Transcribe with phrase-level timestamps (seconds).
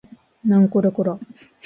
[0.45, 1.19] なんこれこら